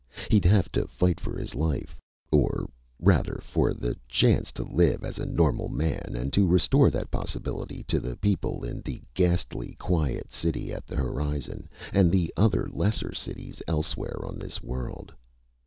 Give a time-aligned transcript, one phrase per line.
[0.31, 1.95] He'd have to fight for his life
[2.31, 2.67] or
[2.99, 7.83] rather, for the chance to live as a normal man, and to restore that possibility
[7.83, 13.13] to the people in the ghastly quiet city at the horizon and the other lesser
[13.13, 15.13] cities elsewhere on this world.